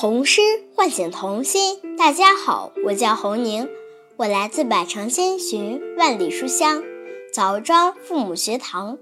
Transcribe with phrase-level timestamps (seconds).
[0.00, 0.40] 童诗
[0.74, 1.78] 唤醒童心。
[1.98, 3.68] 大家好，我叫侯宁，
[4.16, 6.82] 我来自百城千寻万里书香
[7.34, 8.96] 枣庄父母学堂，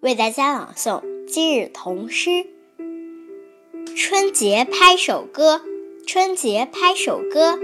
[0.00, 2.46] 为大家朗诵今日童诗。
[3.94, 5.60] 春节拍手歌，
[6.06, 7.58] 春节拍手歌。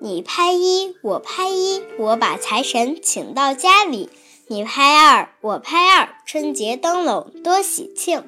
[0.00, 4.10] 你拍一，我拍一，我把财神请到家里。
[4.48, 8.24] 你拍二，我拍二，春节灯笼多喜庆。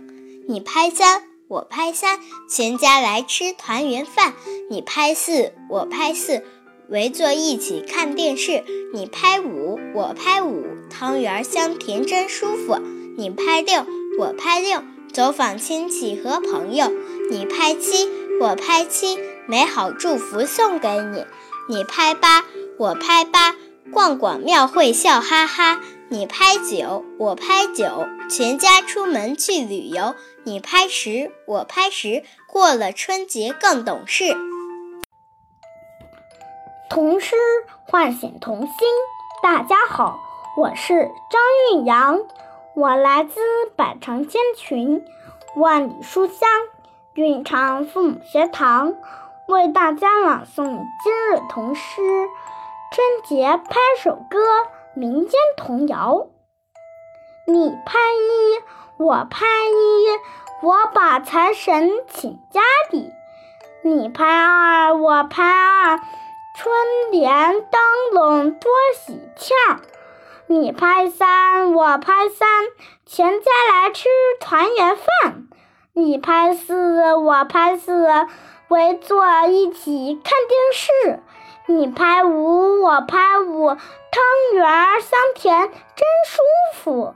[0.46, 1.29] 你拍三。
[1.50, 4.34] 我拍三，全家来吃团圆饭。
[4.70, 6.44] 你拍四，我拍四，
[6.88, 8.62] 围坐一起看电视。
[8.94, 12.78] 你拍五，我拍五，汤圆香甜真舒服。
[13.16, 13.84] 你拍六，
[14.20, 16.88] 我拍六，走访亲戚和朋友。
[17.32, 18.08] 你拍七，
[18.40, 21.24] 我拍七，美好祝福送给你。
[21.68, 22.44] 你拍八，
[22.78, 23.56] 我拍八，
[23.92, 25.80] 逛逛庙会笑哈哈。
[26.12, 30.14] 你拍九，我拍九，全家出门去旅游。
[30.44, 34.34] 你拍十，我拍十，过了春节更懂事。
[36.88, 37.36] 童诗
[37.84, 38.72] 唤醒童心。
[39.42, 40.18] 大家好，
[40.56, 42.20] 我是张韵阳，
[42.74, 43.40] 我来自
[43.76, 45.04] 百城千群，
[45.56, 46.48] 万里书香
[47.14, 48.94] 韵昌父母学堂，
[49.46, 50.64] 为大家朗诵
[51.02, 52.00] 今日童诗
[52.92, 54.38] 《春节拍手歌》。
[54.92, 56.26] 民间童谣，
[57.46, 63.10] 你拍一，我拍一，我把财神请家里。
[63.80, 65.98] 你拍二，我拍二，
[66.54, 67.80] 春联灯
[68.12, 69.56] 笼多喜庆。
[70.48, 72.46] 你拍三，我拍三，
[73.06, 74.06] 全家来吃
[74.38, 75.48] 团圆饭。
[75.94, 78.06] 你拍四，我拍四，
[78.68, 81.22] 围坐一起看电视。
[81.64, 83.78] 你拍五，我拍五，汤
[84.52, 86.42] 圆香甜真舒
[86.74, 87.14] 服。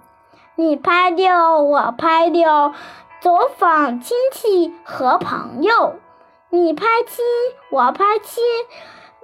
[0.56, 2.72] 你拍六，我拍六，
[3.20, 5.96] 走访亲戚和朋友。
[6.48, 7.22] 你拍七，
[7.70, 8.41] 我拍七，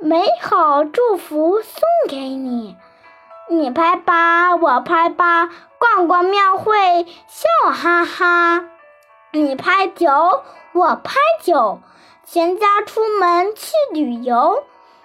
[0.00, 2.76] 美好祝福送给你。
[3.48, 8.64] 你拍八，我拍八，逛逛庙会笑哈哈。
[9.30, 11.78] 你拍九，我拍九，
[12.26, 14.64] 全家出门去旅游。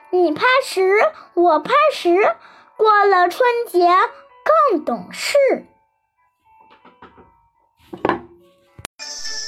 [0.09, 0.97] 你拍十，
[1.35, 2.35] 我拍十，
[2.77, 3.88] 过了春节
[4.71, 5.38] 更懂事。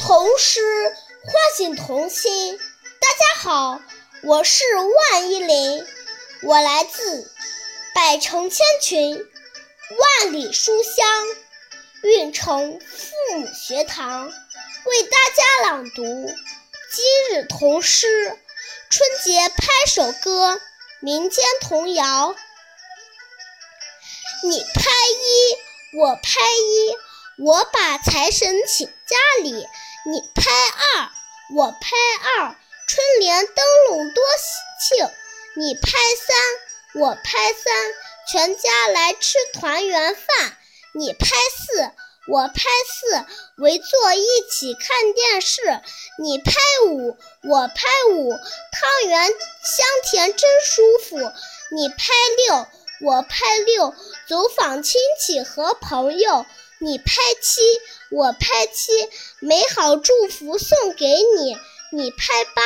[0.08, 0.62] 童诗
[1.26, 2.58] 唤醒童心。
[2.58, 3.82] 大家好，
[4.24, 5.86] 我是万依林，
[6.44, 7.30] 我来自
[7.94, 9.18] 百城千群，
[10.22, 11.06] 万里书香
[12.04, 18.40] 运城父母学堂，为大家朗读今日童诗。
[18.90, 20.62] 春节拍手歌，
[21.02, 22.34] 民间童谣。
[24.44, 29.68] 你拍一，我拍一，我把财神请家里。
[30.10, 31.10] 你拍二，
[31.54, 31.80] 我拍
[32.40, 32.56] 二，
[32.88, 35.10] 春联灯笼多喜庆。
[35.58, 37.94] 你拍三，我拍三，
[38.32, 40.58] 全家来吃团圆饭。
[40.94, 41.92] 你拍四。
[42.30, 43.26] 我拍四，
[43.58, 45.82] 围坐一起看电视。
[46.20, 46.54] 你拍
[46.86, 51.18] 五，我拍五，汤圆香甜真舒服。
[51.72, 52.14] 你拍
[52.48, 52.68] 六，
[53.02, 53.94] 我拍六，
[54.28, 56.46] 走访亲戚和朋友。
[56.80, 57.62] 你拍七，
[58.12, 58.92] 我拍七，
[59.40, 61.58] 美好祝福送给你。
[61.92, 62.62] 你拍八，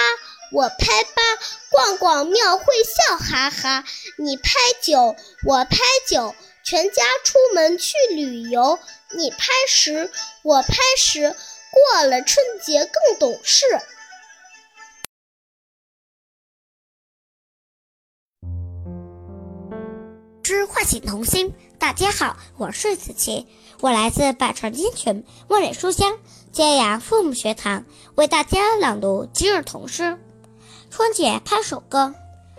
[0.51, 1.21] 我拍八，
[1.69, 3.85] 逛逛庙会笑哈哈。
[4.17, 4.51] 你拍
[4.81, 5.77] 九，我拍
[6.07, 8.79] 九，全家出门去旅游。
[9.11, 10.11] 你拍十，
[10.41, 11.35] 我拍十，
[11.69, 13.65] 过了春节更懂事。
[20.81, 21.53] 唤醒童心。
[21.77, 23.45] 大家好，我是子琪，
[23.81, 26.17] 我来自百川金泉万里书香
[26.51, 30.01] 揭阳父母学堂，为大家朗读今日童诗
[30.89, 32.15] 《春节拍手歌》。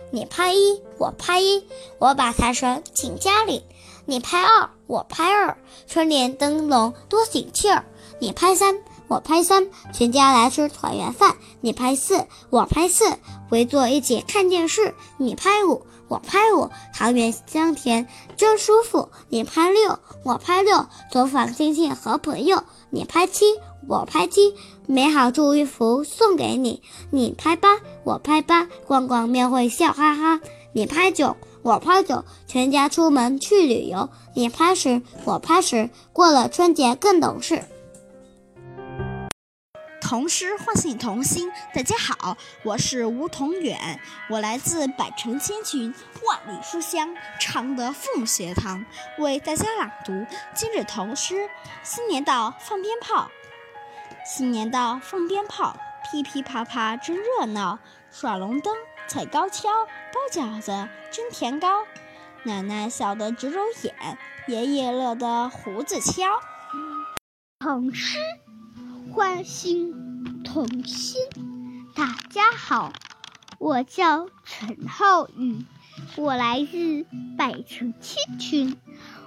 [0.09, 1.67] 你拍一，我拍一，
[1.99, 3.65] 我把财神请家里。
[4.05, 7.83] 你拍二，我拍二，春联灯笼多喜气儿。
[8.19, 11.35] 你拍三，我拍三，全家来吃团圆饭。
[11.59, 13.03] 你拍四，我拍四，
[13.49, 14.95] 围坐一起看电视。
[15.17, 18.07] 你拍五，我拍五，桃园香甜
[18.37, 19.09] 真舒服。
[19.29, 22.61] 你拍六，我拍六，走访亲戚和朋友。
[22.91, 23.45] 你拍七，
[23.87, 24.53] 我拍七，
[24.85, 26.83] 美好祝福送给你。
[27.09, 30.39] 你拍八，我拍八，逛逛庙会笑哈哈。
[30.73, 31.35] 你拍九。
[31.63, 34.07] 我拍九，全家出门去旅游。
[34.35, 37.63] 你拍十，我拍十，过了春节更懂事。
[40.13, 41.51] 童诗唤醒童心。
[41.73, 43.99] 大家好，我是吴同远，
[44.29, 45.91] 我来自百城千群，
[46.27, 48.85] 万里书香常德父母学堂，
[49.17, 50.23] 为大家朗读
[50.53, 51.49] 今日童诗。
[51.81, 53.31] 新年到，放鞭炮！
[54.23, 55.75] 新年到，放鞭炮！
[56.11, 57.79] 噼噼啪啪真热闹，
[58.11, 58.71] 耍龙灯、
[59.07, 61.85] 踩高跷、包饺子、蒸甜糕。
[62.43, 66.39] 奶奶笑得直揉眼，爷爷乐得胡子翘。
[67.57, 68.19] 童诗
[69.13, 71.21] 唤醒童心。
[71.93, 72.91] 大家好，
[73.59, 75.63] 我叫陈浩宇，
[76.17, 77.05] 我来自
[77.37, 78.75] 百城千群，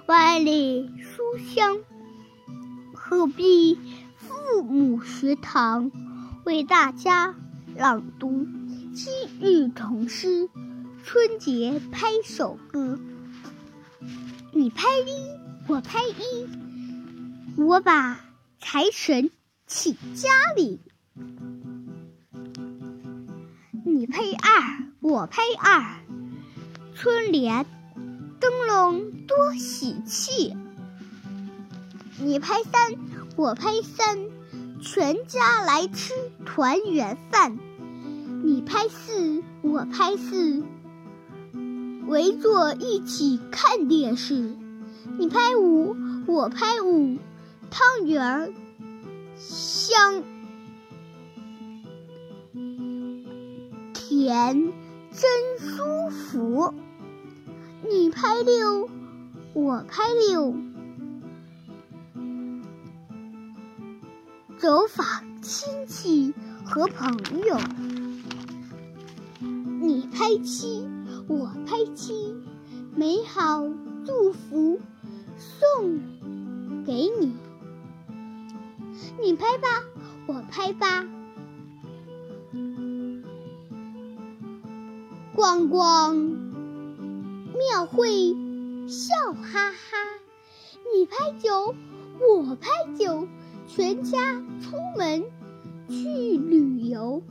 [0.05, 1.77] 万里书香。
[2.93, 3.79] 鹤壁
[4.17, 5.89] 父母学堂
[6.43, 7.33] 为大家
[7.73, 8.45] 朗读
[8.93, 10.27] 今日童诗
[11.05, 12.99] 《春节拍手歌》。
[14.51, 18.19] 你拍一，我拍一，我把
[18.59, 19.31] 财神
[19.67, 20.79] 请家里。
[23.85, 25.97] 你拍二，我拍二，
[26.95, 27.65] 春联
[28.39, 30.55] 灯笼多喜气。
[32.17, 32.95] 你拍三，
[33.35, 34.17] 我拍三，
[34.81, 36.13] 全家来吃
[36.45, 37.59] 团圆饭。
[38.45, 40.63] 你拍四，我拍四，
[42.07, 44.55] 围坐一起看电视。
[45.19, 45.93] 你拍五，
[46.25, 47.17] 我拍五，
[47.69, 48.53] 汤圆儿
[49.37, 50.23] 香
[53.93, 54.73] 甜
[55.11, 56.73] 真舒服。
[57.87, 58.89] 你拍六，
[59.53, 60.55] 我拍六，
[64.57, 65.05] 走访
[65.41, 66.33] 亲戚
[66.65, 67.59] 和朋友。
[69.79, 70.87] 你拍七，
[71.27, 72.35] 我拍七，
[72.95, 73.63] 美好
[74.03, 74.79] 祝福
[75.37, 75.99] 送
[76.85, 77.46] 给你。
[79.21, 79.67] 你拍八，
[80.27, 81.05] 我拍八，
[85.35, 88.33] 逛逛庙会，
[88.87, 89.97] 笑哈哈。
[90.95, 91.75] 你拍九，
[92.19, 93.27] 我拍九，
[93.67, 95.25] 全家出门
[95.89, 97.21] 去旅游。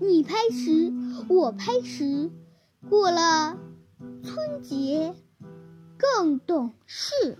[0.00, 0.92] 你拍十，
[1.28, 2.30] 我拍十，
[2.88, 3.56] 过了
[4.22, 5.14] 春节
[5.96, 7.38] 更懂事。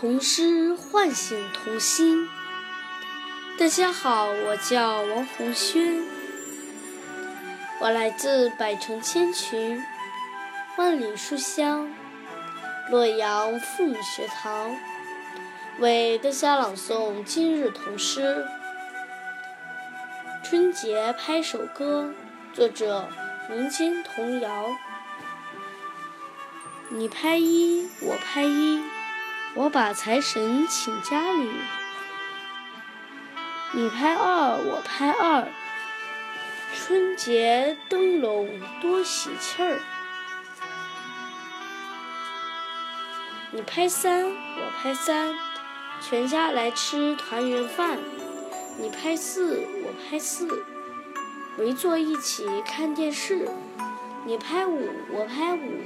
[0.00, 2.28] 童诗唤醒童心。
[3.58, 6.00] 大家好，我叫王红轩，
[7.80, 9.82] 我来自百城千群、
[10.76, 11.90] 万里书香
[12.90, 14.76] 洛阳妇女学堂，
[15.80, 18.46] 为大家朗诵今日童诗
[20.48, 22.14] 《春节拍手歌》，
[22.56, 23.08] 作者
[23.50, 24.66] 民间童谣。
[26.88, 28.80] 你拍一，我拍一。
[29.54, 31.50] 我把财神请家里，
[33.72, 35.48] 你拍二，我拍二，
[36.74, 38.48] 春节灯笼
[38.80, 39.80] 多喜气儿。
[43.50, 45.34] 你拍三，我拍三，
[46.00, 47.98] 全家来吃团圆饭。
[48.78, 50.64] 你拍四，我拍四，
[51.56, 53.48] 围坐一起看电视。
[54.24, 55.82] 你拍五，我拍五。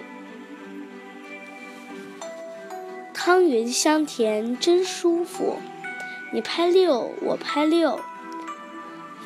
[3.25, 5.61] 汤圆香甜真舒服，
[6.33, 8.01] 你拍六，我拍六，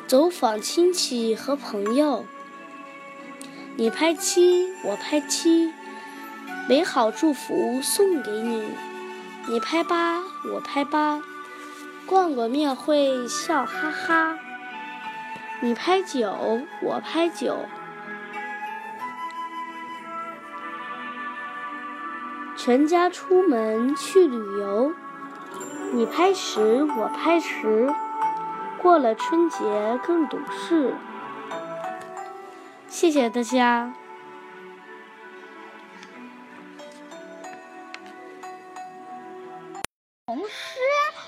[0.05, 2.23] 走访亲戚和朋友。
[3.75, 5.73] 你拍七，我拍七，
[6.69, 8.67] 美好祝福送给你。
[9.47, 10.19] 你拍八，
[10.53, 11.23] 我拍八，
[12.05, 14.37] 逛个庙会笑哈哈。
[15.59, 17.57] 你拍九，我拍九。
[22.67, 24.93] 全家出门去旅游，
[25.93, 27.87] 你拍十，我拍十，
[28.81, 29.57] 过了春节
[30.05, 30.93] 更懂事。
[32.89, 33.93] 谢谢大家。
[40.25, 40.79] 童诗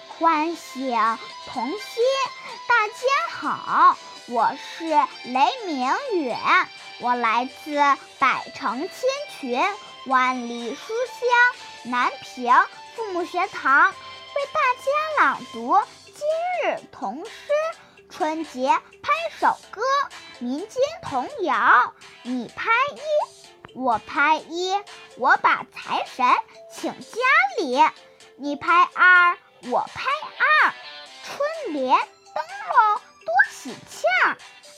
[0.10, 0.94] 唤醒
[1.48, 2.04] 童心。
[2.68, 4.84] 大家好，我是
[5.32, 5.90] 雷明
[6.22, 6.38] 远，
[7.00, 7.78] 我来自
[8.20, 8.90] 百城千
[9.40, 9.58] 群。
[10.10, 12.52] 万里书香南平
[12.96, 13.96] 父母学堂为
[14.52, 16.26] 大家朗读今
[16.64, 17.32] 日童诗
[18.10, 18.70] 《春节
[19.04, 19.82] 拍手歌》
[20.40, 21.94] 民间童谣。
[22.24, 24.74] 你拍一，我拍一，
[25.18, 26.26] 我把财神
[26.74, 27.20] 请家
[27.60, 27.80] 里。
[28.36, 29.38] 你拍二，
[29.70, 30.74] 我拍二，
[31.24, 34.10] 春联灯笼多喜庆。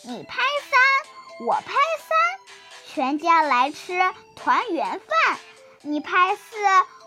[0.03, 2.30] 你拍三，我拍三。
[2.93, 3.97] 全家来吃
[4.35, 5.39] 团圆饭，
[5.81, 6.41] 你拍四，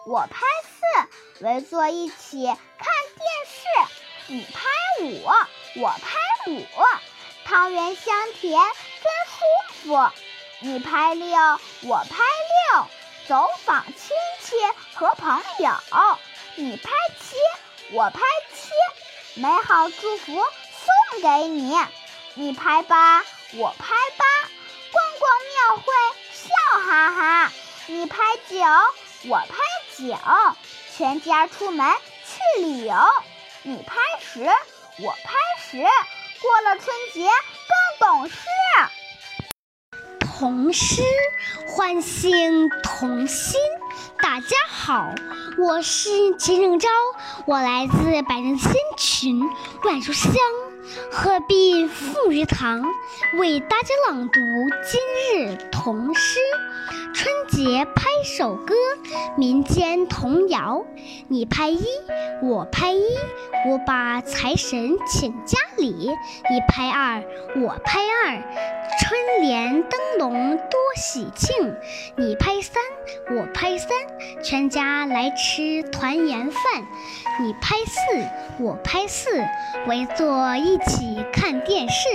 [0.06, 3.92] 我拍四，围坐一起看电视。
[4.28, 4.62] 你拍
[5.02, 5.26] 五，
[5.82, 6.64] 我拍五，
[7.44, 8.58] 汤圆香甜
[9.02, 10.10] 真舒服。
[10.60, 11.36] 你拍六，
[11.82, 12.24] 我拍
[12.72, 12.86] 六，
[13.28, 14.56] 走访亲戚
[14.94, 15.70] 和朋友。
[16.54, 17.36] 你拍七，
[17.94, 18.20] 我拍
[18.54, 21.76] 七，美好祝福送给你。
[22.32, 23.22] 你拍八，
[23.52, 24.24] 我拍八，
[25.18, 25.92] 逛庙会
[26.32, 26.48] 笑
[26.80, 27.52] 哈哈。
[27.86, 28.16] 你拍
[28.48, 28.56] 九，
[29.28, 29.56] 我拍
[29.96, 30.16] 九，
[30.96, 31.92] 全家出门
[32.24, 32.94] 去旅游。
[33.62, 34.40] 你拍十，
[35.02, 37.28] 我拍十，过了春节
[38.00, 38.36] 更懂事。
[40.20, 41.02] 童诗
[41.68, 43.60] 唤醒童心。
[44.20, 45.14] 大家好，
[45.58, 46.88] 我是金正昭，
[47.46, 49.40] 我来自百人千群
[49.84, 50.32] 万书香
[51.10, 52.84] 鹤壁富学堂，
[53.38, 54.40] 为大家朗读
[54.84, 56.38] 今日童诗。
[57.14, 58.74] 春节拍手歌，
[59.36, 60.84] 民间童谣。
[61.28, 61.84] 你拍一，
[62.42, 63.02] 我拍一，
[63.68, 66.10] 我把财神请家里。
[66.50, 67.22] 你拍二，
[67.62, 68.42] 我拍二，
[69.06, 71.76] 春联灯笼多喜庆。
[72.16, 72.82] 你拍三，
[73.36, 73.90] 我拍三，
[74.42, 76.62] 全家来吃团圆饭。
[77.42, 79.28] 你拍四，我拍四，
[79.86, 82.08] 围坐一起看电视。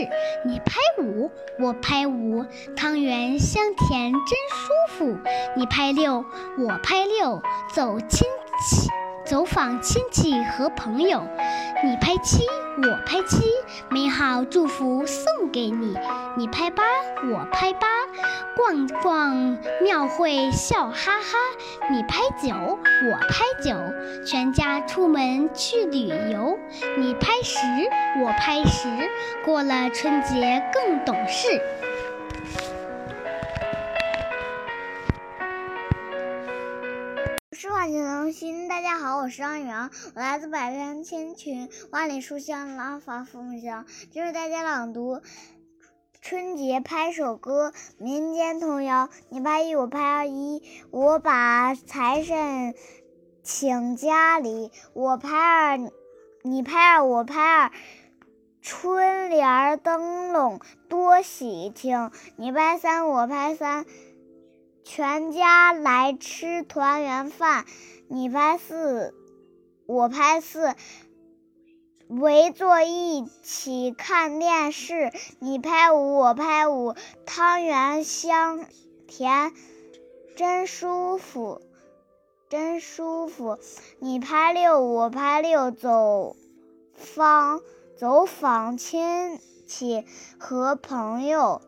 [0.44, 1.30] 你拍五，
[1.60, 2.44] 我拍五，
[2.76, 5.20] 汤圆香甜真舒服。
[5.56, 6.26] 你拍六，
[6.58, 7.40] 我拍六，
[7.72, 8.28] 走亲
[8.68, 8.90] 戚，
[9.26, 11.24] 走访亲戚和朋友。
[11.84, 12.44] 你拍七，
[12.78, 13.42] 我拍七，
[13.90, 15.98] 美好祝福送给你。
[16.36, 16.84] 你拍八，
[17.32, 17.88] 我拍八，
[18.56, 21.38] 逛逛庙会笑哈哈。
[21.90, 23.76] 你拍九，我拍九，
[24.26, 26.60] 全家出门去旅游。
[26.98, 27.58] 你拍十，
[28.22, 28.90] 我拍十，
[29.46, 31.62] 过了春节更懂事。
[37.90, 45.22] 诗画写童心，大家好，我是张宇阳，我来自百川千群万里书香拉法父母乡，今日大家朗读
[46.22, 49.10] 春节拍手歌民间童谣。
[49.30, 52.76] 你拍一，我拍二一，我把财神
[53.42, 54.72] 请家里。
[54.94, 55.78] 我拍二，
[56.44, 57.72] 你拍二，我拍二，
[58.62, 62.12] 春联灯笼多喜庆。
[62.36, 63.88] 你拍三，我拍三。
[64.92, 67.66] 全家来吃团圆饭，
[68.08, 69.14] 你拍四，
[69.86, 70.74] 我拍四，
[72.08, 75.12] 围坐一起看电视。
[75.38, 76.96] 你拍五，我拍五，
[77.28, 78.66] 汤圆香
[79.08, 79.54] 甜，
[80.36, 81.62] 真舒服，
[82.50, 83.60] 真舒服。
[84.00, 86.36] 你拍六，我拍六，走
[86.96, 87.62] 访
[87.96, 90.04] 走访亲戚
[90.40, 91.62] 和朋友。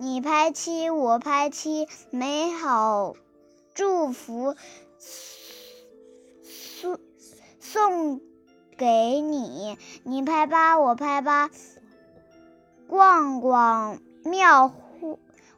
[0.00, 3.16] 你拍七，我拍七，美好
[3.74, 4.54] 祝福
[6.40, 7.00] 送
[7.58, 8.20] 送
[8.76, 9.76] 给你。
[10.04, 11.50] 你拍八，我拍八，
[12.86, 14.72] 逛逛庙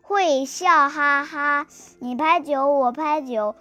[0.00, 1.66] 会笑哈哈。
[1.98, 3.54] 你拍九，我拍九，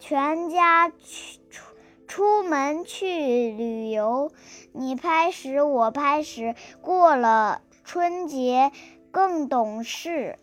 [0.00, 1.74] 全家去出
[2.08, 3.06] 出门去
[3.50, 4.32] 旅游。
[4.72, 8.72] 你拍十，我拍十，过了春节。
[9.16, 10.36] 更懂事。